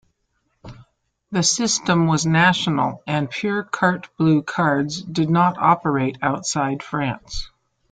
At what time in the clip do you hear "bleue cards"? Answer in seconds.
4.17-4.99